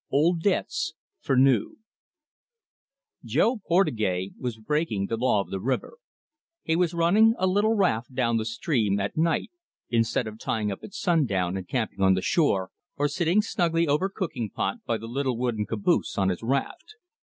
[0.09, 1.77] OLD DEBTS FOR NEW
[3.23, 5.99] Jo Portugtais was breaking the law of the river
[6.63, 9.51] he was running a little raft down the stream at night,
[9.91, 14.09] instead of tying up at sundown and camping on the shore, or sitting snugly over
[14.09, 16.95] cooking pot by the little wooden caboose on his raft.